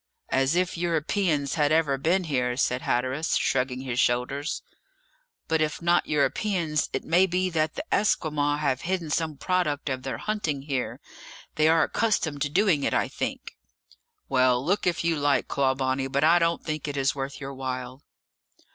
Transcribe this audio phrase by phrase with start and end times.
[0.29, 4.63] "As if Europeans had ever been here!" said Hatteras, shrugging his shoulders.
[5.47, 10.01] "But if not Europeans, it may be that the Esquimaux have hidden some product of
[10.01, 10.99] their hunting here.
[11.53, 13.55] They are accustomed to doing it, I think."
[14.27, 18.01] "Well, look if you like, Clawbonny, but I don't think it is worth your while."